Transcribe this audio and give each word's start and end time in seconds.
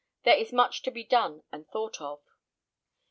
There 0.23 0.35
is 0.35 0.51
much 0.51 0.81
to 0.81 0.89
be 0.89 1.03
done 1.03 1.43
and 1.51 1.67
thought 1.69 2.01
of." 2.01 2.21